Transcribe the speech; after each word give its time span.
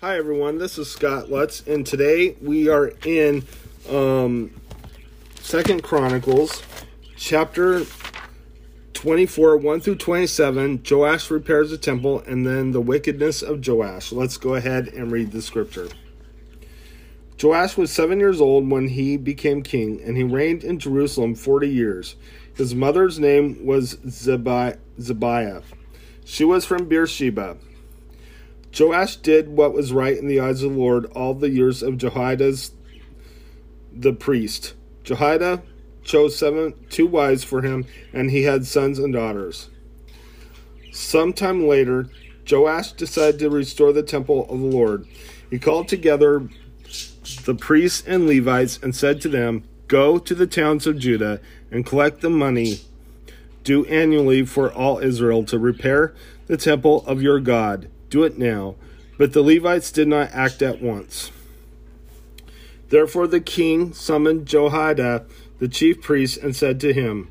Hi 0.00 0.16
everyone, 0.16 0.58
this 0.58 0.78
is 0.78 0.88
Scott 0.88 1.28
Lutz, 1.28 1.66
and 1.66 1.84
today 1.84 2.36
we 2.40 2.68
are 2.68 2.92
in 3.04 3.44
um, 3.90 4.52
Second 5.40 5.82
Chronicles, 5.82 6.62
chapter 7.16 7.82
twenty-four, 8.94 9.56
one 9.56 9.80
through 9.80 9.96
twenty-seven. 9.96 10.84
Joash 10.88 11.32
repairs 11.32 11.70
the 11.70 11.78
temple, 11.78 12.20
and 12.20 12.46
then 12.46 12.70
the 12.70 12.80
wickedness 12.80 13.42
of 13.42 13.66
Joash. 13.66 14.12
Let's 14.12 14.36
go 14.36 14.54
ahead 14.54 14.86
and 14.86 15.10
read 15.10 15.32
the 15.32 15.42
scripture. 15.42 15.88
Joash 17.42 17.76
was 17.76 17.90
seven 17.90 18.20
years 18.20 18.40
old 18.40 18.70
when 18.70 18.86
he 18.86 19.16
became 19.16 19.64
king, 19.64 20.00
and 20.04 20.16
he 20.16 20.22
reigned 20.22 20.62
in 20.62 20.78
Jerusalem 20.78 21.34
forty 21.34 21.70
years. 21.70 22.14
His 22.54 22.72
mother's 22.72 23.18
name 23.18 23.66
was 23.66 23.98
Zebiah. 24.08 25.62
She 26.24 26.44
was 26.44 26.64
from 26.64 26.86
Beersheba. 26.86 27.56
Joash 28.76 29.16
did 29.16 29.48
what 29.48 29.72
was 29.72 29.92
right 29.92 30.16
in 30.16 30.26
the 30.26 30.40
eyes 30.40 30.62
of 30.62 30.72
the 30.72 30.78
Lord 30.78 31.06
all 31.06 31.34
the 31.34 31.50
years 31.50 31.82
of 31.82 31.98
Jehoiada's 31.98 32.72
the 33.92 34.12
priest. 34.12 34.74
Jehoiada 35.04 35.62
chose 36.04 36.36
seven 36.36 36.74
two 36.90 37.06
wives 37.06 37.44
for 37.44 37.62
him, 37.62 37.86
and 38.12 38.30
he 38.30 38.42
had 38.42 38.66
sons 38.66 38.98
and 38.98 39.12
daughters. 39.12 39.70
Sometime 40.92 41.66
later, 41.66 42.08
Joash 42.50 42.92
decided 42.92 43.40
to 43.40 43.50
restore 43.50 43.92
the 43.92 44.02
temple 44.02 44.46
of 44.50 44.58
the 44.60 44.66
Lord. 44.66 45.06
He 45.50 45.58
called 45.58 45.88
together 45.88 46.48
the 47.44 47.54
priests 47.54 48.02
and 48.06 48.26
Levites 48.26 48.78
and 48.82 48.94
said 48.94 49.20
to 49.22 49.28
them, 49.28 49.64
Go 49.86 50.18
to 50.18 50.34
the 50.34 50.46
towns 50.46 50.86
of 50.86 50.98
Judah 50.98 51.40
and 51.70 51.86
collect 51.86 52.20
the 52.20 52.30
money 52.30 52.80
due 53.64 53.84
annually 53.86 54.44
for 54.44 54.72
all 54.72 54.98
Israel 54.98 55.44
to 55.44 55.58
repair 55.58 56.14
the 56.46 56.56
temple 56.56 57.04
of 57.06 57.22
your 57.22 57.40
God 57.40 57.88
do 58.10 58.24
it 58.24 58.38
now. 58.38 58.76
But 59.16 59.32
the 59.32 59.42
Levites 59.42 59.90
did 59.90 60.08
not 60.08 60.30
act 60.32 60.62
at 60.62 60.80
once. 60.80 61.32
Therefore 62.88 63.26
the 63.26 63.40
king 63.40 63.92
summoned 63.92 64.46
Jehoiada, 64.46 65.26
the 65.58 65.68
chief 65.68 66.00
priest, 66.00 66.38
and 66.38 66.54
said 66.54 66.80
to 66.80 66.92
him, 66.92 67.30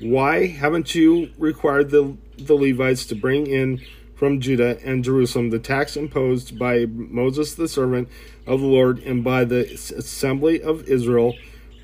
Why 0.00 0.46
haven't 0.46 0.94
you 0.94 1.32
required 1.38 1.90
the, 1.90 2.16
the 2.38 2.54
Levites 2.54 3.06
to 3.06 3.14
bring 3.14 3.46
in 3.46 3.80
from 4.14 4.40
Judah 4.40 4.78
and 4.84 5.02
Jerusalem 5.02 5.50
the 5.50 5.58
tax 5.58 5.96
imposed 5.96 6.58
by 6.58 6.86
Moses 6.86 7.54
the 7.54 7.66
servant 7.66 8.08
of 8.46 8.60
the 8.60 8.66
Lord 8.66 9.00
and 9.00 9.24
by 9.24 9.44
the 9.44 9.64
assembly 9.72 10.62
of 10.62 10.88
Israel 10.88 11.34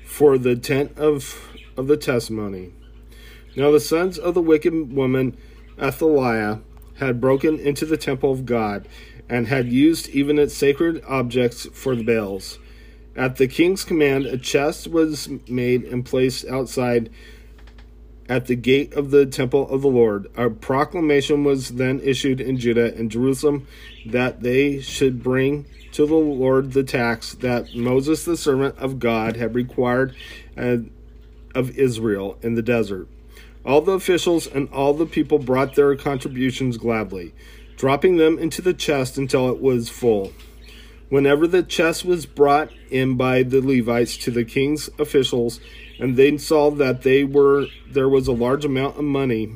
for 0.05 0.37
the 0.37 0.55
tent 0.55 0.97
of, 0.97 1.51
of 1.75 1.87
the 1.87 1.97
testimony? 1.97 2.71
Now 3.55 3.71
the 3.71 3.81
sons 3.81 4.17
of 4.17 4.33
the 4.33 4.41
wicked 4.41 4.93
woman 4.93 5.35
Athaliah 5.77 6.59
had 6.99 7.21
broken 7.21 7.59
into 7.59 7.85
the 7.85 7.97
temple 7.97 8.31
of 8.31 8.45
God 8.45 8.87
and 9.29 9.47
had 9.47 9.71
used 9.71 10.09
even 10.09 10.37
its 10.37 10.55
sacred 10.55 11.03
objects 11.07 11.65
for 11.73 11.95
the 11.95 12.03
Baals. 12.03 12.59
At 13.15 13.37
the 13.37 13.47
king's 13.47 13.83
command, 13.83 14.25
a 14.25 14.37
chest 14.37 14.87
was 14.87 15.29
made 15.47 15.83
and 15.83 16.05
placed 16.05 16.45
outside 16.45 17.09
at 18.29 18.45
the 18.45 18.55
gate 18.55 18.93
of 18.93 19.11
the 19.11 19.25
temple 19.25 19.69
of 19.69 19.81
the 19.81 19.89
Lord. 19.89 20.31
A 20.35 20.49
proclamation 20.49 21.43
was 21.43 21.69
then 21.69 21.99
issued 22.01 22.39
in 22.39 22.57
Judah 22.57 22.95
and 22.95 23.11
Jerusalem 23.11 23.67
that 24.05 24.41
they 24.41 24.79
should 24.79 25.21
bring 25.21 25.65
to 25.91 26.05
the 26.05 26.15
Lord 26.15 26.71
the 26.71 26.83
tax 26.83 27.33
that 27.35 27.75
Moses, 27.75 28.23
the 28.23 28.37
servant 28.37 28.77
of 28.77 28.99
God, 28.99 29.35
had 29.35 29.55
required 29.55 30.15
uh, 30.57 30.77
of 31.53 31.77
Israel 31.77 32.37
in 32.41 32.55
the 32.55 32.61
desert. 32.61 33.09
All 33.65 33.81
the 33.81 33.93
officials 33.93 34.47
and 34.47 34.69
all 34.69 34.93
the 34.93 35.05
people 35.05 35.39
brought 35.39 35.75
their 35.75 35.95
contributions 35.95 36.77
gladly, 36.77 37.33
dropping 37.77 38.17
them 38.17 38.39
into 38.39 38.61
the 38.61 38.73
chest 38.73 39.17
until 39.17 39.49
it 39.49 39.61
was 39.61 39.89
full. 39.89 40.33
Whenever 41.09 41.45
the 41.45 41.61
chest 41.61 42.05
was 42.05 42.25
brought 42.25 42.71
in 42.89 43.17
by 43.17 43.43
the 43.43 43.61
Levites 43.61 44.17
to 44.17 44.31
the 44.31 44.45
king's 44.45 44.89
officials, 44.97 45.59
and 45.99 46.15
they 46.15 46.37
saw 46.37 46.71
that 46.71 47.01
they 47.03 47.23
were 47.23 47.67
there 47.87 48.09
was 48.09 48.27
a 48.27 48.31
large 48.31 48.65
amount 48.65 48.97
of 48.97 49.03
money, 49.03 49.51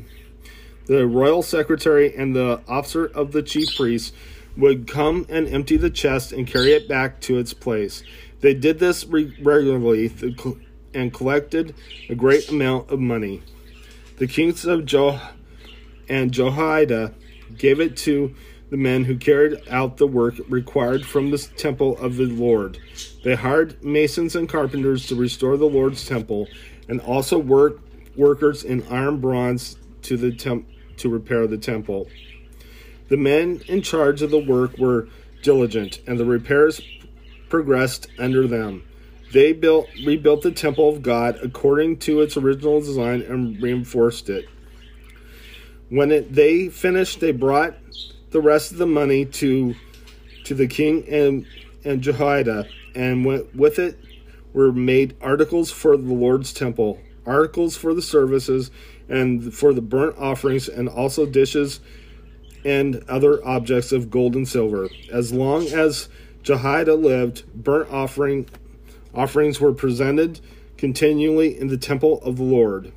the 0.85 1.07
royal 1.07 1.41
secretary 1.41 2.15
and 2.15 2.35
the 2.35 2.61
officer 2.67 3.05
of 3.05 3.31
the 3.31 3.41
chief 3.41 3.75
priests 3.75 4.11
would 4.57 4.87
come 4.87 5.25
and 5.29 5.47
empty 5.47 5.77
the 5.77 5.89
chest 5.89 6.31
and 6.31 6.45
carry 6.45 6.73
it 6.73 6.87
back 6.87 7.19
to 7.21 7.37
its 7.39 7.53
place. 7.53 8.03
They 8.41 8.53
did 8.53 8.79
this 8.79 9.05
regularly 9.05 10.13
and 10.93 11.13
collected 11.13 11.73
a 12.09 12.15
great 12.15 12.49
amount 12.49 12.91
of 12.91 12.99
money. 12.99 13.41
The 14.17 14.27
kings 14.27 14.65
of 14.65 14.85
Jo 14.85 15.19
and 16.07 16.31
Jehoiada 16.31 17.13
gave 17.57 17.81
it 17.81 17.97
to 17.97 18.33
the 18.69 18.77
men 18.77 19.03
who 19.03 19.17
carried 19.17 19.61
out 19.69 19.97
the 19.97 20.07
work 20.07 20.35
required 20.47 21.05
from 21.05 21.31
the 21.31 21.37
temple 21.37 21.97
of 21.97 22.15
the 22.15 22.25
Lord. 22.25 22.79
They 23.23 23.35
hired 23.35 23.83
masons 23.83 24.35
and 24.35 24.47
carpenters 24.47 25.07
to 25.07 25.15
restore 25.15 25.57
the 25.57 25.67
Lord's 25.67 26.07
temple, 26.07 26.47
and 26.87 27.01
also 27.01 27.37
work 27.37 27.79
workers 28.15 28.63
in 28.63 28.87
iron 28.87 29.19
bronze 29.19 29.77
to 30.03 30.15
the 30.15 30.31
temp- 30.31 30.67
to 30.97 31.09
repair 31.09 31.45
the 31.45 31.57
temple. 31.57 32.07
The 33.09 33.17
men 33.17 33.61
in 33.67 33.81
charge 33.81 34.21
of 34.21 34.31
the 34.31 34.39
work 34.39 34.77
were 34.77 35.09
diligent, 35.43 35.99
and 36.07 36.17
the 36.17 36.25
repairs 36.25 36.81
progressed 37.49 38.07
under 38.17 38.47
them. 38.47 38.83
They 39.33 39.53
built 39.53 39.87
rebuilt 40.05 40.43
the 40.43 40.51
temple 40.51 40.89
of 40.89 41.01
God 41.01 41.39
according 41.43 41.97
to 41.99 42.21
its 42.21 42.37
original 42.37 42.79
design 42.79 43.21
and 43.21 43.61
reinforced 43.61 44.29
it. 44.29 44.47
When 45.89 46.11
it, 46.11 46.33
they 46.33 46.69
finished, 46.69 47.19
they 47.19 47.31
brought 47.31 47.75
the 48.31 48.41
rest 48.41 48.71
of 48.71 48.77
the 48.77 48.87
money 48.87 49.25
to 49.25 49.75
to 50.45 50.53
the 50.53 50.67
king 50.67 51.07
and 51.09 51.45
and 51.83 52.01
Jehoiada, 52.01 52.67
and 52.95 53.25
with 53.25 53.79
it 53.79 53.99
were 54.53 54.71
made 54.71 55.15
articles 55.21 55.69
for 55.71 55.97
the 55.97 56.13
Lord's 56.13 56.53
temple, 56.53 56.99
articles 57.25 57.75
for 57.75 57.93
the 57.93 58.01
services, 58.01 58.71
and 59.09 59.53
for 59.53 59.73
the 59.73 59.81
burnt 59.81 60.17
offerings, 60.17 60.67
and 60.67 60.89
also 60.89 61.25
dishes 61.25 61.79
and 62.63 63.03
other 63.07 63.45
objects 63.45 63.91
of 63.91 64.09
gold 64.09 64.35
and 64.35 64.47
silver. 64.47 64.89
As 65.11 65.31
long 65.31 65.67
as 65.67 66.09
Jehoiada 66.41 66.95
lived, 66.95 67.43
burnt 67.53 67.91
offering 67.91 68.47
Offerings 69.15 69.61
were 69.61 69.73
presented 69.73 70.41
continually 70.77 71.57
in 71.57 71.67
the 71.67 71.77
temple 71.77 72.21
of 72.21 72.35
the 72.35 72.43
Lord. 72.43 72.91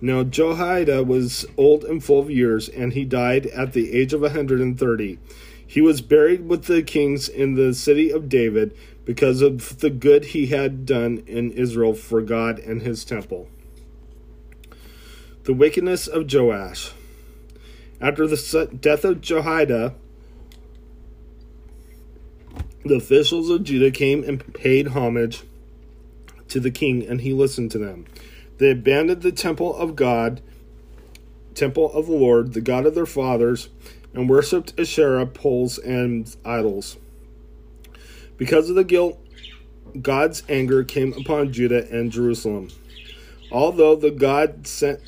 Now 0.00 0.24
Jehoiada 0.24 1.04
was 1.04 1.46
old 1.56 1.84
and 1.84 2.02
full 2.02 2.18
of 2.18 2.30
years, 2.30 2.68
and 2.68 2.92
he 2.92 3.04
died 3.04 3.46
at 3.46 3.72
the 3.72 3.92
age 3.92 4.12
of 4.12 4.22
a 4.22 4.26
130. 4.26 5.18
He 5.64 5.80
was 5.80 6.00
buried 6.00 6.48
with 6.48 6.64
the 6.64 6.82
kings 6.82 7.28
in 7.28 7.54
the 7.54 7.72
city 7.72 8.10
of 8.10 8.28
David 8.28 8.76
because 9.04 9.42
of 9.42 9.78
the 9.78 9.90
good 9.90 10.26
he 10.26 10.46
had 10.46 10.84
done 10.84 11.22
in 11.26 11.52
Israel 11.52 11.94
for 11.94 12.20
God 12.20 12.58
and 12.58 12.82
his 12.82 13.04
temple. 13.04 13.48
The 15.44 15.54
wickedness 15.54 16.08
of 16.08 16.32
Joash. 16.32 16.92
After 18.00 18.26
the 18.26 18.68
death 18.80 19.04
of 19.04 19.20
Jehoiada, 19.20 19.94
the 22.84 22.96
officials 22.96 23.50
of 23.50 23.62
Judah 23.62 23.90
came 23.90 24.24
and 24.24 24.52
paid 24.54 24.88
homage 24.88 25.44
to 26.50 26.60
the 26.60 26.70
king, 26.70 27.06
and 27.06 27.20
he 27.20 27.32
listened 27.32 27.70
to 27.72 27.78
them. 27.78 28.06
They 28.58 28.70
abandoned 28.70 29.22
the 29.22 29.32
temple 29.32 29.74
of 29.74 29.96
God, 29.96 30.42
temple 31.54 31.92
of 31.92 32.06
the 32.06 32.12
Lord, 32.12 32.52
the 32.52 32.60
God 32.60 32.86
of 32.86 32.94
their 32.94 33.06
fathers, 33.06 33.68
and 34.12 34.28
worshipped 34.28 34.78
Asherah 34.78 35.26
poles 35.26 35.78
and 35.78 36.34
idols. 36.44 36.98
Because 38.36 38.68
of 38.68 38.76
the 38.76 38.84
guilt, 38.84 39.18
God's 40.00 40.42
anger 40.48 40.84
came 40.84 41.12
upon 41.14 41.52
Judah 41.52 41.88
and 41.90 42.12
Jerusalem. 42.12 42.68
Although 43.50 43.96
the 43.96 44.10
God 44.10 44.66
sent 44.66 45.00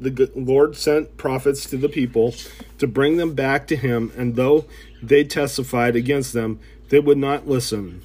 the 0.00 0.30
Lord 0.34 0.76
sent 0.76 1.16
prophets 1.16 1.68
to 1.70 1.76
the 1.76 1.88
people 1.88 2.34
to 2.78 2.86
bring 2.86 3.16
them 3.16 3.34
back 3.34 3.66
to 3.66 3.76
him, 3.76 4.12
and 4.16 4.36
though 4.36 4.64
they 5.02 5.24
testified 5.24 5.96
against 5.96 6.32
them, 6.32 6.60
they 6.88 7.00
would 7.00 7.18
not 7.18 7.48
listen. 7.48 8.02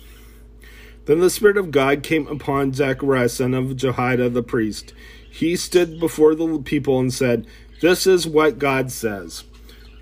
Then 1.05 1.19
the 1.19 1.29
Spirit 1.29 1.57
of 1.57 1.71
God 1.71 2.03
came 2.03 2.27
upon 2.27 2.73
Zechariah, 2.73 3.29
son 3.29 3.53
of 3.53 3.75
Jehoiada 3.75 4.29
the 4.29 4.43
priest. 4.43 4.93
He 5.29 5.55
stood 5.55 5.99
before 5.99 6.35
the 6.35 6.59
people 6.59 6.99
and 6.99 7.13
said, 7.13 7.45
This 7.81 8.07
is 8.07 8.27
what 8.27 8.59
God 8.59 8.91
says. 8.91 9.43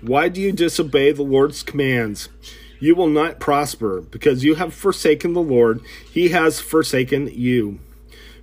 Why 0.00 0.28
do 0.28 0.40
you 0.40 0.52
disobey 0.52 1.12
the 1.12 1.22
Lord's 1.22 1.62
commands? 1.62 2.28
You 2.78 2.94
will 2.94 3.08
not 3.08 3.40
prosper, 3.40 4.00
because 4.00 4.44
you 4.44 4.56
have 4.56 4.74
forsaken 4.74 5.32
the 5.32 5.40
Lord. 5.40 5.80
He 6.10 6.30
has 6.30 6.60
forsaken 6.60 7.30
you. 7.32 7.78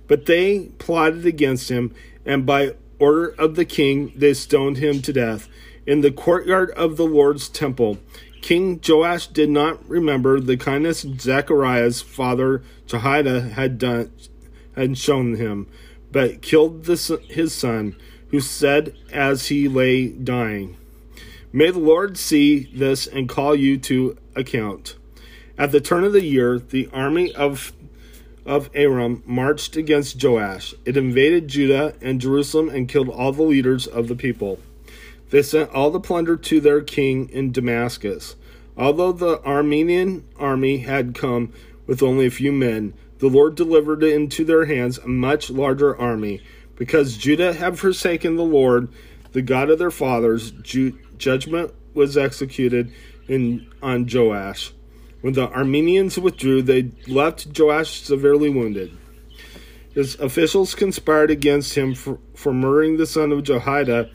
But 0.08 0.26
they 0.26 0.70
plotted 0.78 1.26
against 1.26 1.70
him, 1.70 1.94
and 2.24 2.46
by 2.46 2.74
order 2.98 3.28
of 3.38 3.54
the 3.56 3.64
king, 3.64 4.12
they 4.16 4.34
stoned 4.34 4.78
him 4.78 5.02
to 5.02 5.12
death 5.12 5.48
in 5.86 6.00
the 6.00 6.10
courtyard 6.10 6.70
of 6.72 6.96
the 6.96 7.04
Lord's 7.04 7.48
temple. 7.48 7.98
King 8.42 8.80
Joash 8.86 9.26
did 9.28 9.50
not 9.50 9.86
remember 9.88 10.40
the 10.40 10.56
kindness 10.56 11.02
Zechariah's 11.02 12.00
father 12.00 12.62
Jehoiada 12.86 13.40
had 13.42 13.78
done 13.78 14.12
had 14.74 14.96
shown 14.96 15.34
him, 15.34 15.66
but 16.10 16.42
killed 16.42 16.84
the, 16.84 17.20
his 17.28 17.54
son, 17.54 17.96
who 18.28 18.40
said 18.40 18.94
as 19.12 19.48
he 19.48 19.68
lay 19.68 20.08
dying, 20.08 20.76
May 21.52 21.70
the 21.70 21.80
Lord 21.80 22.16
see 22.16 22.70
this 22.72 23.06
and 23.06 23.28
call 23.28 23.54
you 23.54 23.76
to 23.78 24.16
account. 24.36 24.96
At 25.58 25.72
the 25.72 25.80
turn 25.80 26.04
of 26.04 26.12
the 26.12 26.24
year, 26.24 26.58
the 26.58 26.88
army 26.92 27.34
of 27.34 27.72
of 28.46 28.70
Aram 28.74 29.22
marched 29.26 29.76
against 29.76 30.22
Joash. 30.22 30.74
It 30.84 30.96
invaded 30.96 31.48
Judah 31.48 31.94
and 32.00 32.20
Jerusalem 32.20 32.68
and 32.70 32.88
killed 32.88 33.10
all 33.10 33.32
the 33.32 33.42
leaders 33.42 33.86
of 33.86 34.08
the 34.08 34.16
people. 34.16 34.58
They 35.30 35.42
sent 35.42 35.70
all 35.70 35.90
the 35.90 36.00
plunder 36.00 36.36
to 36.36 36.60
their 36.60 36.80
king 36.80 37.28
in 37.30 37.52
Damascus. 37.52 38.36
Although 38.76 39.12
the 39.12 39.38
Aramean 39.38 40.22
army 40.36 40.78
had 40.78 41.14
come 41.14 41.52
with 41.86 42.02
only 42.02 42.26
a 42.26 42.30
few 42.30 42.52
men, 42.52 42.94
the 43.18 43.28
Lord 43.28 43.54
delivered 43.54 44.02
into 44.02 44.44
their 44.44 44.64
hands 44.64 44.98
a 44.98 45.08
much 45.08 45.50
larger 45.50 45.96
army. 45.96 46.40
Because 46.76 47.16
Judah 47.16 47.52
had 47.52 47.78
forsaken 47.78 48.36
the 48.36 48.42
Lord, 48.42 48.88
the 49.32 49.42
God 49.42 49.70
of 49.70 49.78
their 49.78 49.90
fathers, 49.90 50.50
ju- 50.50 50.98
judgment 51.18 51.72
was 51.94 52.16
executed 52.16 52.92
in, 53.28 53.70
on 53.82 54.08
Joash. 54.10 54.72
When 55.20 55.34
the 55.34 55.48
Arameans 55.48 56.16
withdrew, 56.16 56.62
they 56.62 56.90
left 57.06 57.58
Joash 57.58 58.00
severely 58.00 58.48
wounded. 58.48 58.96
His 59.92 60.18
officials 60.18 60.74
conspired 60.74 61.30
against 61.30 61.74
him 61.74 61.94
for, 61.94 62.18
for 62.34 62.54
murdering 62.54 62.96
the 62.96 63.06
son 63.06 63.32
of 63.32 63.42
Jehoiada, 63.42 64.10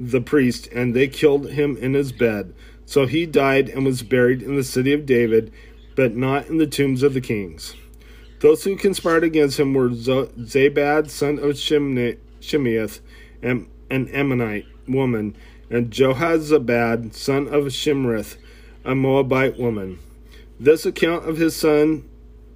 the 0.00 0.20
priest, 0.20 0.68
and 0.68 0.94
they 0.94 1.08
killed 1.08 1.50
him 1.50 1.76
in 1.76 1.94
his 1.94 2.12
bed. 2.12 2.54
So 2.86 3.06
he 3.06 3.26
died 3.26 3.68
and 3.68 3.84
was 3.84 4.02
buried 4.02 4.42
in 4.42 4.56
the 4.56 4.64
city 4.64 4.92
of 4.92 5.06
David, 5.06 5.52
but 5.96 6.14
not 6.14 6.46
in 6.46 6.58
the 6.58 6.66
tombs 6.66 7.02
of 7.02 7.14
the 7.14 7.20
kings. 7.20 7.74
Those 8.40 8.64
who 8.64 8.76
conspired 8.76 9.24
against 9.24 9.58
him 9.58 9.74
were 9.74 9.90
Zabad, 9.90 11.10
son 11.10 11.38
of 11.38 11.56
Shimeath, 11.56 13.00
an 13.42 13.68
Ammonite 13.90 14.66
woman, 14.86 15.36
and 15.68 15.90
Jehozabad, 15.90 17.12
son 17.14 17.48
of 17.48 17.64
Shimrith, 17.64 18.36
a 18.84 18.94
Moabite 18.94 19.58
woman. 19.58 19.98
This 20.60 20.86
account 20.86 21.28
of 21.28 21.36
his 21.36 21.54
son, 21.54 22.08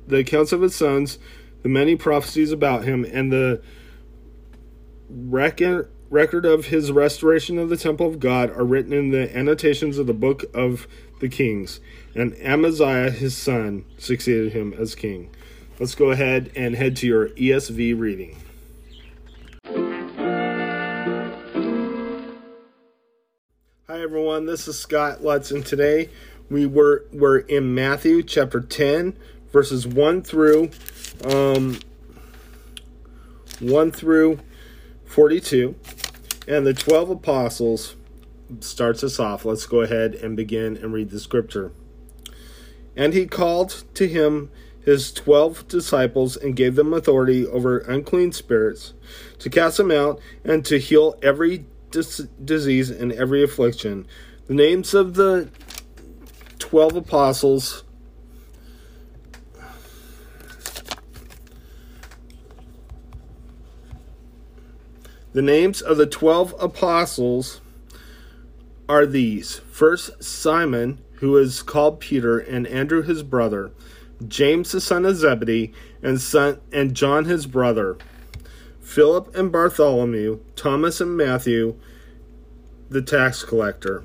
the 0.07 0.19
accounts 0.19 0.53
of 0.53 0.63
his 0.63 0.75
sons, 0.75 1.19
the 1.63 1.69
many 1.69 1.97
prophecies 1.97 2.53
about 2.53 2.85
him, 2.85 3.05
and 3.05 3.33
the 3.33 3.61
record 6.13 6.45
of 6.45 6.67
his 6.67 6.93
restoration 6.93 7.59
of 7.59 7.71
the 7.71 7.77
temple 7.77 8.07
of 8.07 8.21
God 8.21 8.51
are 8.51 8.67
written 8.67 8.93
in 8.93 9.13
the 9.13 9.35
annotations 9.35 9.97
of 9.97 10.07
the 10.07 10.13
book 10.13 10.45
of 10.53 10.87
the 11.21 11.29
kings. 11.29 11.81
And 12.15 12.35
Amaziah, 12.35 13.11
his 13.11 13.35
son, 13.35 13.87
succeeded 13.97 14.53
him 14.53 14.75
as 14.75 14.95
king. 14.95 15.31
Let's 15.81 15.95
go 15.95 16.11
ahead 16.11 16.53
and 16.55 16.77
head 16.77 16.97
to 16.99 17.07
your 17.07 17.31
ESV 17.31 17.99
reading. 17.99 18.37
Hi 23.89 24.03
everyone, 24.03 24.45
this 24.45 24.69
is 24.69 24.79
Scott 24.79 25.25
Lutz, 25.25 25.51
and 25.51 25.65
today 25.65 26.11
we 26.51 26.67
were 26.67 27.07
we're 27.11 27.39
in 27.39 27.75
Matthew 27.75 28.23
chapter 28.23 28.61
10, 28.61 29.17
verses 29.51 29.87
1 29.87 30.23
through 30.23 30.71
um, 31.25 31.79
1 33.61 33.93
through 33.93 34.41
42. 35.07 35.75
And 36.53 36.67
the 36.67 36.75
12 36.75 37.09
apostles 37.09 37.97
starts 38.61 39.03
us 39.03 39.19
off. 39.19 39.47
Let's 39.47 39.65
go 39.65 39.81
ahead 39.81 40.15
and 40.15 40.37
begin 40.37 40.77
and 40.77 40.93
read 40.93 41.09
the 41.09 41.19
scripture. 41.19 41.73
And 42.95 43.15
he 43.15 43.25
called 43.25 43.85
to 43.95 44.07
him 44.07 44.51
his 44.85 45.13
twelve 45.13 45.67
disciples 45.67 46.37
and 46.37 46.55
gave 46.55 46.75
them 46.75 46.93
authority 46.93 47.47
over 47.47 47.79
unclean 47.79 48.33
spirits 48.33 48.93
to 49.39 49.49
cast 49.49 49.79
them 49.79 49.91
out 49.91 50.21
and 50.45 50.63
to 50.67 50.79
heal 50.79 51.19
every 51.23 51.65
dis- 51.91 52.29
disease 52.45 52.91
and 52.91 53.13
every 53.13 53.43
affliction. 53.43 54.07
The 54.47 54.55
names 54.55 54.93
of 54.93 55.15
the 55.15 55.49
12 56.59 56.97
apostles 56.97 57.83
The 65.33 65.43
names 65.43 65.81
of 65.81 65.97
the 65.97 66.07
12 66.07 66.55
apostles 66.61 67.63
are 68.87 69.07
these. 69.07 69.61
First, 69.71 70.23
Simon, 70.23 70.99
who 71.15 71.39
is 71.39 71.63
called 71.63 72.01
Peter, 72.01 72.39
and 72.39 72.67
Andrew 72.67 73.01
his 73.03 73.23
brother, 73.23 73.71
James 74.29 74.73
the 74.73 74.81
son 74.81 75.07
of 75.07 75.17
Zebedee, 75.17 75.73
and 76.03 76.21
son 76.21 76.61
and 76.71 76.95
John 76.95 77.25
his 77.25 77.47
brother, 77.47 77.97
Philip 78.81 79.35
and 79.35 79.51
Bartholomew, 79.51 80.41
Thomas 80.55 81.01
and 81.01 81.17
Matthew, 81.17 81.77
the 82.91 83.01
tax 83.01 83.43
collector, 83.43 84.05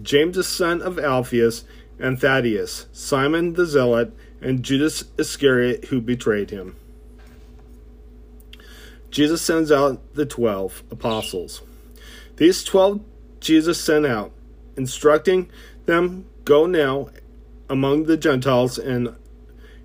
James 0.00 0.36
the 0.36 0.44
son 0.44 0.80
of 0.80 1.00
Alphaeus, 1.00 1.64
and 1.98 2.20
Thaddeus, 2.20 2.86
Simon 2.92 3.54
the 3.54 3.66
Zealot, 3.66 4.12
and 4.40 4.62
Judas 4.62 5.04
Iscariot 5.18 5.86
who 5.86 6.00
betrayed 6.00 6.50
him. 6.50 6.76
Jesus 9.14 9.40
sends 9.40 9.70
out 9.70 10.14
the 10.14 10.26
twelve 10.26 10.82
apostles. 10.90 11.62
These 12.34 12.64
twelve 12.64 13.00
Jesus 13.38 13.80
sent 13.80 14.04
out, 14.04 14.32
instructing 14.76 15.48
them, 15.86 16.26
Go 16.44 16.66
now 16.66 17.10
among 17.70 18.04
the 18.04 18.16
Gentiles 18.16 18.76
and 18.76 19.14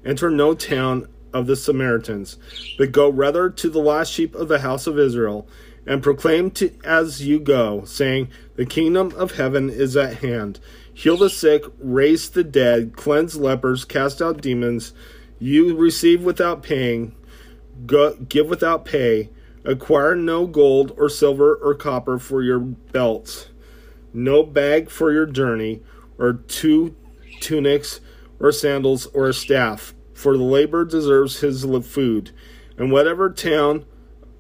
enter 0.03 0.31
no 0.31 0.55
town 0.55 1.07
of 1.31 1.45
the 1.45 1.55
Samaritans, 1.55 2.37
but 2.79 2.91
go 2.91 3.07
rather 3.07 3.51
to 3.51 3.69
the 3.69 3.79
lost 3.79 4.11
sheep 4.11 4.33
of 4.33 4.47
the 4.47 4.61
house 4.61 4.87
of 4.87 4.97
Israel, 4.97 5.47
and 5.85 6.01
proclaim 6.01 6.49
to, 6.49 6.71
as 6.83 7.21
you 7.23 7.39
go, 7.39 7.83
saying, 7.83 8.29
The 8.55 8.65
kingdom 8.65 9.13
of 9.15 9.33
heaven 9.33 9.69
is 9.69 9.95
at 9.95 10.23
hand 10.23 10.59
heal 10.91 11.17
the 11.17 11.29
sick, 11.29 11.63
raise 11.77 12.31
the 12.31 12.43
dead, 12.43 12.95
cleanse 12.95 13.37
lepers, 13.37 13.85
cast 13.85 14.23
out 14.23 14.41
demons. 14.41 14.91
You 15.37 15.77
receive 15.77 16.23
without 16.23 16.63
paying, 16.63 17.15
go, 17.85 18.15
give 18.15 18.47
without 18.47 18.85
pay. 18.85 19.29
Acquire 19.65 20.15
no 20.15 20.47
gold 20.47 20.93
or 20.97 21.09
silver 21.09 21.55
or 21.55 21.75
copper 21.75 22.17
for 22.17 22.41
your 22.41 22.59
belts, 22.59 23.49
no 24.13 24.41
bag 24.41 24.89
for 24.89 25.11
your 25.11 25.25
journey, 25.25 25.81
or 26.17 26.33
two 26.33 26.95
tunics 27.41 27.99
or 28.39 28.51
sandals 28.51 29.05
or 29.07 29.27
a 29.27 29.33
staff, 29.33 29.93
for 30.13 30.37
the 30.37 30.43
laborer 30.43 30.85
deserves 30.85 31.41
his 31.41 31.65
food. 31.85 32.31
And 32.77 32.91
whatever 32.91 33.29
town 33.29 33.85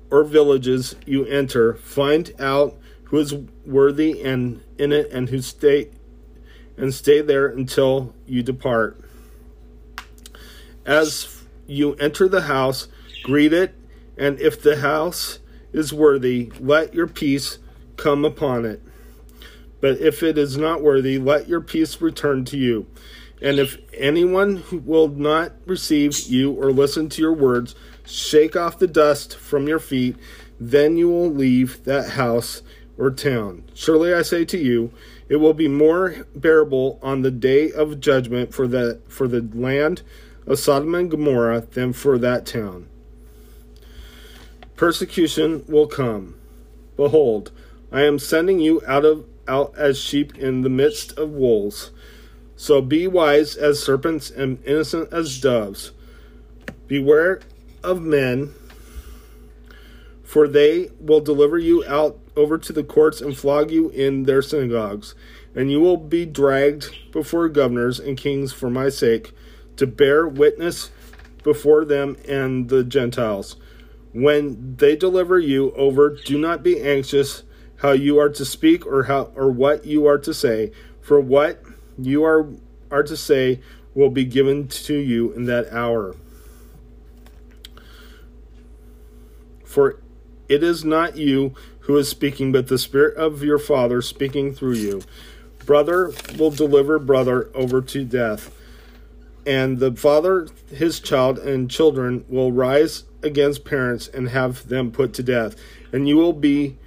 or 0.09 0.23
villages 0.23 0.95
you 1.05 1.25
enter, 1.25 1.75
find 1.75 2.31
out 2.39 2.77
who 3.05 3.17
is 3.17 3.33
worthy 3.65 4.21
and 4.23 4.63
in 4.77 4.91
it 4.91 5.11
and 5.11 5.29
who 5.29 5.41
stay 5.41 5.89
and 6.77 6.93
stay 6.93 7.21
there 7.21 7.47
until 7.47 8.15
you 8.25 8.41
depart. 8.41 8.97
As 10.85 11.43
you 11.67 11.95
enter 11.95 12.29
the 12.29 12.43
house, 12.43 12.87
greet 13.23 13.53
it, 13.53 13.75
and 14.17 14.39
if 14.39 14.61
the 14.61 14.77
house 14.77 15.39
is 15.71 15.93
worthy, 15.93 16.51
let 16.59 16.93
your 16.93 17.07
peace 17.07 17.59
come 17.97 18.25
upon 18.25 18.65
it. 18.65 18.81
But 19.81 19.99
if 19.99 20.23
it 20.23 20.37
is 20.37 20.57
not 20.57 20.81
worthy, 20.81 21.17
let 21.17 21.47
your 21.47 21.61
peace 21.61 22.01
return 22.01 22.45
to 22.45 22.57
you. 22.57 22.87
And 23.41 23.59
if 23.59 23.77
anyone 23.93 24.63
will 24.85 25.07
not 25.07 25.53
receive 25.65 26.19
you 26.27 26.51
or 26.51 26.71
listen 26.71 27.07
to 27.09 27.21
your 27.21 27.33
words, 27.33 27.75
shake 28.05 28.55
off 28.55 28.79
the 28.79 28.87
dust 28.87 29.37
from 29.37 29.67
your 29.67 29.79
feet, 29.79 30.17
then 30.59 30.97
you 30.97 31.07
will 31.07 31.31
leave 31.31 31.83
that 31.85 32.11
house 32.11 32.61
or 32.97 33.11
town. 33.11 33.63
Surely 33.73 34.13
I 34.13 34.23
say 34.23 34.43
to 34.45 34.57
you, 34.57 34.91
it 35.29 35.37
will 35.37 35.53
be 35.53 35.69
more 35.69 36.27
bearable 36.35 36.99
on 37.01 37.21
the 37.21 37.31
day 37.31 37.71
of 37.71 38.01
judgment 38.01 38.53
for 38.53 38.67
the 38.67 38.99
for 39.07 39.27
the 39.27 39.47
land 39.53 40.01
of 40.45 40.59
Sodom 40.59 40.93
and 40.95 41.09
Gomorrah 41.09 41.61
than 41.61 41.93
for 41.93 42.17
that 42.17 42.45
town. 42.45 42.89
Persecution 44.79 45.65
will 45.67 45.87
come. 45.87 46.35
Behold, 46.95 47.51
I 47.91 48.03
am 48.03 48.17
sending 48.17 48.61
you 48.61 48.81
out 48.87 49.03
of 49.03 49.25
out 49.45 49.73
as 49.77 49.99
sheep 49.99 50.37
in 50.37 50.61
the 50.61 50.69
midst 50.69 51.17
of 51.17 51.31
wolves. 51.31 51.91
So 52.55 52.81
be 52.81 53.05
wise 53.05 53.57
as 53.57 53.83
serpents 53.83 54.31
and 54.31 54.63
innocent 54.65 55.11
as 55.11 55.37
doves. 55.41 55.91
Beware 56.87 57.41
of 57.83 58.01
men, 58.01 58.53
for 60.23 60.47
they 60.47 60.91
will 60.97 61.19
deliver 61.19 61.57
you 61.57 61.83
out 61.85 62.17
over 62.37 62.57
to 62.57 62.71
the 62.71 62.81
courts 62.81 63.19
and 63.19 63.37
flog 63.37 63.71
you 63.71 63.89
in 63.89 64.23
their 64.23 64.41
synagogues, 64.41 65.13
and 65.53 65.69
you 65.69 65.81
will 65.81 65.97
be 65.97 66.25
dragged 66.25 67.11
before 67.11 67.49
governors 67.49 67.99
and 67.99 68.17
kings 68.17 68.53
for 68.53 68.69
my 68.69 68.87
sake, 68.87 69.33
to 69.75 69.85
bear 69.85 70.25
witness 70.25 70.89
before 71.43 71.83
them 71.83 72.15
and 72.29 72.69
the 72.69 72.85
Gentiles. 72.85 73.57
When 74.13 74.75
they 74.77 74.95
deliver 74.95 75.37
you 75.37 75.71
over, 75.73 76.09
do 76.09 76.37
not 76.37 76.63
be 76.63 76.81
anxious 76.81 77.43
how 77.77 77.91
you 77.91 78.17
are 78.19 78.29
to 78.29 78.43
speak 78.43 78.85
or 78.85 79.03
how 79.03 79.31
or 79.35 79.51
what 79.51 79.85
you 79.85 80.05
are 80.07 80.17
to 80.17 80.33
say, 80.33 80.71
for 81.01 81.19
what 81.19 81.63
you 81.97 82.23
are 82.23 82.47
are 82.91 83.03
to 83.03 83.15
say 83.15 83.61
will 83.93 84.09
be 84.09 84.25
given 84.25 84.67
to 84.67 84.95
you 84.95 85.31
in 85.33 85.45
that 85.45 85.71
hour. 85.71 86.15
For 89.63 90.01
it 90.47 90.63
is 90.63 90.83
not 90.83 91.15
you 91.15 91.53
who 91.81 91.97
is 91.97 92.09
speaking, 92.09 92.51
but 92.51 92.67
the 92.67 92.77
Spirit 92.77 93.15
of 93.17 93.43
your 93.43 93.59
Father 93.59 94.01
speaking 94.01 94.53
through 94.53 94.75
you. 94.75 95.01
Brother 95.65 96.11
will 96.37 96.51
deliver 96.51 96.97
brother 96.97 97.49
over 97.53 97.81
to 97.81 98.03
death, 98.03 98.51
and 99.45 99.79
the 99.79 99.93
father 99.93 100.47
his 100.73 100.99
child, 100.99 101.39
and 101.39 101.69
children 101.69 102.25
will 102.27 102.51
rise 102.51 103.03
against 103.23 103.65
parents 103.65 104.07
and 104.07 104.29
have 104.29 104.67
them 104.67 104.91
put 104.91 105.13
to 105.13 105.23
death. 105.23 105.55
And 105.91 106.07
you 106.07 106.17
will 106.17 106.33
be 106.33 106.77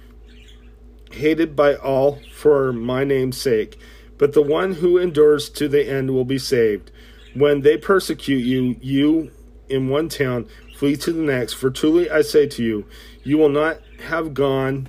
hated 1.11 1.55
by 1.55 1.75
all 1.75 2.19
for 2.33 2.73
my 2.73 3.03
name's 3.03 3.37
sake. 3.37 3.77
But 4.17 4.33
the 4.33 4.41
one 4.41 4.73
who 4.73 4.97
endures 4.97 5.49
to 5.51 5.67
the 5.67 5.87
end 5.87 6.11
will 6.11 6.25
be 6.25 6.39
saved. 6.39 6.91
When 7.33 7.61
they 7.61 7.77
persecute 7.77 8.43
you, 8.43 8.77
you 8.81 9.31
in 9.69 9.89
one 9.89 10.09
town, 10.09 10.47
flee 10.75 10.95
to 10.97 11.11
the 11.11 11.21
next. 11.21 11.53
For 11.53 11.69
truly 11.69 12.09
I 12.09 12.21
say 12.21 12.47
to 12.47 12.63
you, 12.63 12.85
you 13.23 13.37
will 13.37 13.49
not 13.49 13.79
have 14.07 14.33
gone 14.33 14.87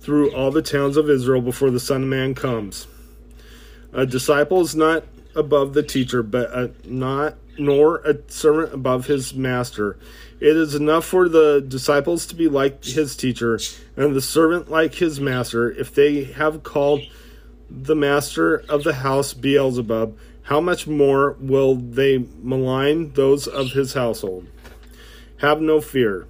through 0.00 0.32
all 0.32 0.50
the 0.50 0.62
towns 0.62 0.96
of 0.96 1.08
Israel 1.08 1.40
before 1.40 1.70
the 1.70 1.80
Son 1.80 2.02
of 2.02 2.08
Man 2.08 2.34
comes. 2.34 2.86
A 3.92 4.06
disciple 4.06 4.60
is 4.60 4.74
not 4.74 5.04
above 5.34 5.74
the 5.74 5.82
teacher, 5.82 6.22
but 6.22 6.50
a, 6.50 6.72
not 6.84 7.36
nor 7.58 7.98
a 7.98 8.18
servant 8.28 8.74
above 8.74 9.06
his 9.06 9.34
master. 9.34 9.98
It 10.40 10.56
is 10.56 10.74
enough 10.74 11.04
for 11.04 11.28
the 11.28 11.64
disciples 11.66 12.26
to 12.26 12.34
be 12.34 12.48
like 12.48 12.84
his 12.84 13.14
teacher, 13.14 13.58
and 13.96 14.14
the 14.14 14.20
servant 14.20 14.70
like 14.70 14.94
his 14.96 15.20
master. 15.20 15.70
If 15.70 15.94
they 15.94 16.24
have 16.24 16.62
called 16.62 17.02
the 17.70 17.94
master 17.94 18.64
of 18.68 18.84
the 18.84 18.94
house 18.94 19.34
Beelzebub, 19.34 20.18
how 20.42 20.60
much 20.60 20.86
more 20.86 21.36
will 21.38 21.76
they 21.76 22.26
malign 22.42 23.12
those 23.12 23.46
of 23.46 23.72
his 23.72 23.94
household? 23.94 24.46
Have 25.38 25.60
no 25.60 25.80
fear. 25.80 26.26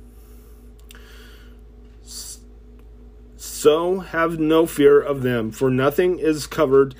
So 3.36 4.00
have 4.00 4.38
no 4.38 4.66
fear 4.66 5.00
of 5.00 5.22
them, 5.22 5.52
for 5.52 5.70
nothing 5.70 6.18
is 6.18 6.46
covered 6.46 6.94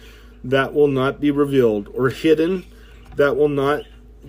that 0.45 0.75
will 0.75 0.89
not 0.89 1.21
be 1.21 1.31
revealed, 1.31 1.89
or 1.95 2.11
hidden 2.11 2.65
that 3.17 3.37
will 3.37 3.49
not 3.49 3.85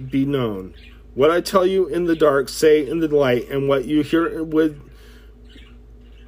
be 0.10 0.25
known. 0.25 0.74
What 1.15 1.32
I 1.32 1.41
tell 1.41 1.65
you 1.65 1.88
in 1.88 2.05
the 2.05 2.15
dark, 2.15 2.50
say 2.50 2.88
in 2.88 3.00
the 3.00 3.08
light, 3.08 3.50
and 3.50 3.67
what 3.67 3.86
you 3.86 4.01
hear 4.01 4.43
with 4.43 4.79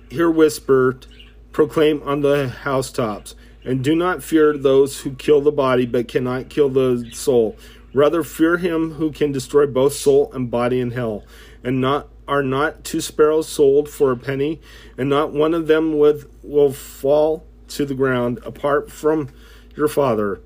hear 0.10 0.30
whispered, 0.30 1.08
proclaim 1.52 2.02
on 2.04 2.22
the 2.22 2.50
housetops. 2.50 3.36
And 3.64 3.84
do 3.84 3.96
not 3.96 4.22
fear 4.22 4.56
those 4.56 5.02
who 5.02 5.16
kill 5.16 5.42
the 5.42 5.52
body 5.52 5.88
but 5.88 6.08
cannot 6.08 6.50
kill 6.50 6.70
the 6.70 7.10
soul. 7.14 7.58
Rather 7.94 8.24
fear 8.24 8.58
him 8.58 8.92
who 8.92 9.12
can 9.12 9.32
destroy 9.32 9.66
both 9.66 9.94
soul 9.94 10.32
and 10.34 10.52
body 10.52 10.80
in 10.80 10.92
hell. 10.92 11.24
And 11.64 11.82
not 11.82 12.10
are 12.28 12.44
not 12.44 12.84
two 12.84 13.02
sparrows 13.02 13.48
sold 13.48 13.90
for 13.90 14.12
a 14.12 14.18
penny, 14.18 14.60
and 14.98 15.10
not 15.10 15.32
one 15.32 15.54
of 15.54 15.68
them 15.68 15.98
with 15.98 16.28
will 16.44 16.74
fall 16.74 17.46
to 17.68 17.86
the 17.86 17.94
ground 17.94 18.40
apart 18.44 18.92
from 18.92 19.30
your 19.76 19.88
father. 19.88 20.42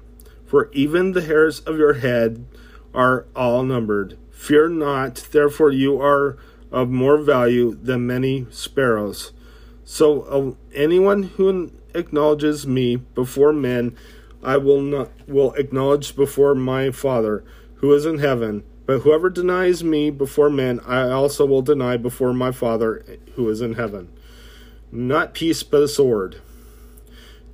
For 0.45 0.69
even 0.73 1.11
the 1.11 1.21
hairs 1.21 1.59
of 1.61 1.77
your 1.77 1.93
head 1.93 2.45
are 2.93 3.25
all 3.35 3.63
numbered. 3.63 4.17
Fear 4.31 4.69
not, 4.69 5.27
therefore 5.31 5.71
you 5.71 6.01
are 6.01 6.37
of 6.71 6.89
more 6.89 7.17
value 7.17 7.75
than 7.75 8.07
many 8.07 8.47
sparrows. 8.49 9.31
So 9.83 10.21
uh, 10.23 10.55
anyone 10.75 11.23
who 11.23 11.71
acknowledges 11.93 12.67
me 12.67 12.95
before 12.95 13.53
men, 13.53 13.95
I 14.43 14.57
will 14.57 14.81
not 14.81 15.09
will 15.27 15.53
acknowledge 15.53 16.15
before 16.15 16.55
my 16.55 16.91
Father 16.91 17.43
who 17.75 17.93
is 17.93 18.05
in 18.05 18.19
heaven. 18.19 18.63
But 18.85 19.01
whoever 19.01 19.29
denies 19.29 19.83
me 19.83 20.09
before 20.09 20.49
men, 20.49 20.79
I 20.85 21.09
also 21.09 21.45
will 21.45 21.61
deny 21.61 21.97
before 21.97 22.33
my 22.33 22.51
Father 22.51 23.03
who 23.35 23.49
is 23.49 23.61
in 23.61 23.73
heaven. 23.73 24.09
Not 24.91 25.33
peace, 25.35 25.61
but 25.61 25.83
a 25.83 25.87
sword. 25.87 26.41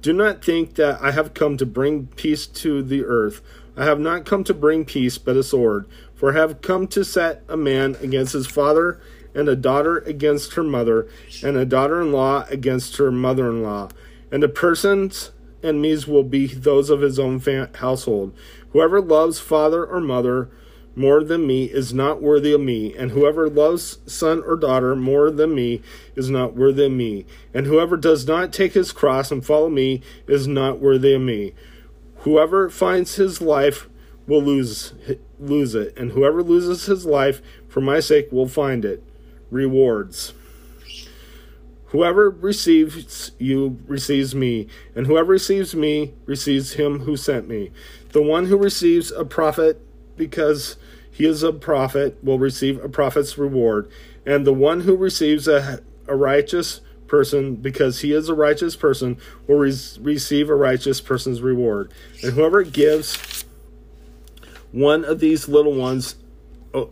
Do 0.05 0.13
not 0.13 0.45
think 0.45 0.75
that 0.75 1.01
I 1.01 1.09
have 1.09 1.33
come 1.33 1.57
to 1.57 1.65
bring 1.65 2.05
peace 2.15 2.45
to 2.45 2.83
the 2.83 3.03
earth. 3.03 3.41
I 3.75 3.85
have 3.85 3.99
not 3.99 4.23
come 4.23 4.43
to 4.43 4.53
bring 4.53 4.85
peace, 4.85 5.17
but 5.17 5.35
a 5.35 5.41
sword. 5.41 5.87
For 6.13 6.31
I 6.31 6.35
have 6.35 6.61
come 6.61 6.85
to 6.89 7.03
set 7.03 7.41
a 7.49 7.57
man 7.57 7.97
against 7.99 8.33
his 8.33 8.45
father, 8.45 9.01
and 9.33 9.49
a 9.49 9.55
daughter 9.55 9.97
against 9.97 10.53
her 10.53 10.63
mother, 10.63 11.07
and 11.41 11.57
a 11.57 11.65
daughter 11.65 12.03
in 12.03 12.11
law 12.11 12.45
against 12.51 12.97
her 12.97 13.11
mother 13.11 13.49
in 13.49 13.63
law 13.63 13.89
and 14.31 14.43
the 14.43 14.49
person's 14.49 15.31
enemies 15.63 16.07
will 16.07 16.23
be 16.23 16.45
those 16.45 16.89
of 16.89 17.01
his 17.01 17.17
own 17.17 17.39
household. 17.75 18.33
Whoever 18.73 19.01
loves 19.01 19.39
father 19.39 19.85
or 19.85 20.01
mother 20.01 20.49
more 20.95 21.23
than 21.23 21.45
me 21.45 21.65
is 21.65 21.93
not 21.93 22.21
worthy 22.21 22.53
of 22.53 22.61
me, 22.61 22.95
and 22.95 23.11
whoever 23.11 23.49
loves 23.49 23.99
son 24.05 24.41
or 24.45 24.55
daughter 24.55 24.95
more 24.95 25.29
than 25.29 25.53
me 25.53 25.81
is 26.15 26.29
not 26.29 26.55
worthy 26.55 26.85
of 26.85 26.91
me, 26.93 27.25
and 27.53 27.65
whoever 27.65 27.97
does 27.97 28.25
not 28.25 28.53
take 28.53 28.73
his 28.73 28.91
cross 28.91 29.31
and 29.31 29.45
follow 29.45 29.69
me 29.69 30.01
is 30.27 30.47
not 30.47 30.79
worthy 30.79 31.13
of 31.13 31.21
me. 31.21 31.53
Whoever 32.19 32.69
finds 32.69 33.15
his 33.15 33.41
life 33.41 33.89
will 34.25 34.41
lose 34.41 34.93
lose 35.39 35.75
it, 35.75 35.95
and 35.97 36.11
whoever 36.11 36.41
loses 36.41 36.85
his 36.85 37.05
life 37.05 37.41
for 37.67 37.81
my 37.81 37.99
sake 37.99 38.31
will 38.31 38.47
find 38.47 38.85
it. 38.85 39.03
Rewards. 39.51 40.33
Whoever 41.87 42.29
receives 42.29 43.31
you 43.37 43.79
receives 43.85 44.33
me, 44.33 44.67
and 44.95 45.07
whoever 45.07 45.33
receives 45.33 45.75
me 45.75 46.13
receives 46.25 46.73
him 46.73 47.01
who 47.01 47.15
sent 47.15 47.47
me. 47.47 47.71
The 48.11 48.21
one 48.21 48.47
who 48.47 48.57
receives 48.57 49.11
a 49.11 49.23
prophet 49.23 49.79
because 50.17 50.77
he 51.15 51.25
is 51.25 51.43
a 51.43 51.53
prophet 51.53 52.21
will 52.21 52.37
receive 52.37 52.83
a 52.83 52.89
prophet's 52.89 53.37
reward, 53.37 53.89
and 54.25 54.45
the 54.45 54.53
one 54.53 54.81
who 54.81 54.97
receives 54.97 55.47
a, 55.47 55.81
a 56.09 56.15
righteous 56.15 56.81
person 57.07 57.55
because 57.55 58.01
he 58.01 58.11
is 58.11 58.27
a 58.27 58.33
righteous 58.33 58.75
person 58.75 59.17
will 59.47 59.59
re- 59.59 59.77
receive 60.01 60.49
a 60.49 60.55
righteous 60.55 60.99
person's 60.99 61.41
reward. 61.41 61.93
And 62.21 62.33
whoever 62.33 62.63
gives 62.63 63.45
one 64.73 65.05
of 65.05 65.21
these 65.21 65.47
little 65.47 65.73
ones 65.73 66.15
oh, 66.73 66.89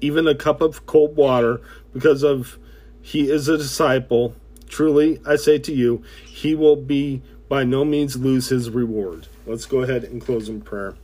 even 0.00 0.26
a 0.26 0.34
cup 0.34 0.60
of 0.60 0.84
cold 0.86 1.14
water 1.14 1.60
because 1.92 2.24
of 2.24 2.58
he 3.02 3.30
is 3.30 3.46
a 3.46 3.56
disciple. 3.56 4.34
Truly, 4.68 5.20
I 5.24 5.36
say 5.36 5.60
to 5.60 5.72
you, 5.72 6.02
he 6.26 6.56
will 6.56 6.74
be 6.74 7.22
by 7.48 7.62
no 7.62 7.84
means 7.84 8.16
lose 8.16 8.48
his 8.48 8.68
reward. 8.68 9.28
Let's 9.46 9.66
go 9.66 9.82
ahead 9.82 10.02
and 10.02 10.20
close 10.20 10.48
in 10.48 10.60
prayer. 10.60 10.96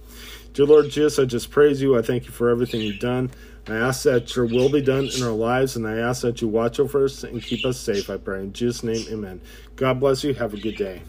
Dear 0.61 0.67
Lord 0.67 0.90
Jesus, 0.90 1.19
I 1.19 1.25
just 1.25 1.50
praise 1.50 1.81
you. 1.81 1.97
I 1.97 2.02
thank 2.02 2.26
you 2.26 2.33
for 2.33 2.50
everything 2.50 2.83
you've 2.83 3.00
done. 3.00 3.31
I 3.67 3.76
ask 3.76 4.02
that 4.02 4.37
your 4.37 4.45
will 4.45 4.69
be 4.69 4.83
done 4.83 5.09
in 5.09 5.23
our 5.23 5.33
lives, 5.33 5.75
and 5.75 5.88
I 5.88 5.97
ask 5.97 6.21
that 6.21 6.43
you 6.43 6.49
watch 6.49 6.79
over 6.79 7.02
us 7.07 7.25
and 7.25 7.43
keep 7.43 7.64
us 7.64 7.81
safe, 7.81 8.11
I 8.11 8.19
pray. 8.19 8.40
In 8.40 8.52
Jesus' 8.52 8.83
name, 8.83 9.07
amen. 9.11 9.40
God 9.76 10.00
bless 10.00 10.23
you. 10.23 10.35
Have 10.35 10.52
a 10.52 10.59
good 10.59 10.76
day. 10.76 11.00